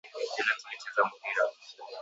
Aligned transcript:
Jana 0.35 0.53
tulicheza 0.59 1.01
mpira. 1.09 1.43